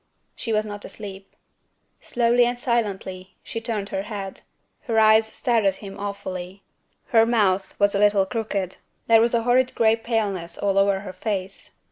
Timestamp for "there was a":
9.05-9.43